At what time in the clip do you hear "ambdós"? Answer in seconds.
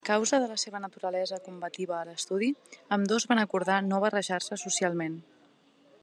2.97-3.29